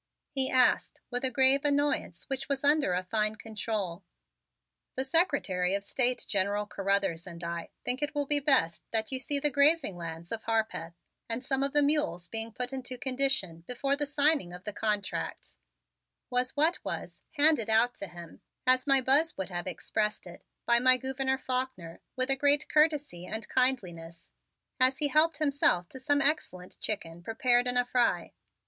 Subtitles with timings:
[0.31, 4.01] he asked with a grave annoyance which was under a fine control.
[4.95, 9.19] "The Secretary of State, General Carruthers, and I think it will be best that you
[9.19, 10.95] see the grazing lands of Harpeth
[11.29, 15.59] and some of the mules being put into condition before the signing of the contracts,"
[16.31, 20.79] was what was "handed out to him," as my Buzz would have expressed it, by
[20.79, 24.31] my Gouverneur Faulkner with a great courtesy and kindliness
[24.79, 28.33] as he helped himself to some excellent chicken prepared in a fry.